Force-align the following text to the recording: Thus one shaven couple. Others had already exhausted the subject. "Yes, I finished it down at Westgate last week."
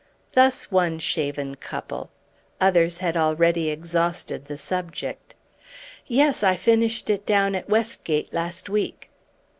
Thus 0.33 0.71
one 0.71 0.97
shaven 0.97 1.53
couple. 1.53 2.09
Others 2.59 2.97
had 2.97 3.15
already 3.15 3.69
exhausted 3.69 4.45
the 4.45 4.57
subject. 4.57 5.35
"Yes, 6.07 6.41
I 6.41 6.55
finished 6.55 7.11
it 7.11 7.23
down 7.23 7.53
at 7.53 7.69
Westgate 7.69 8.33
last 8.33 8.67
week." 8.67 9.11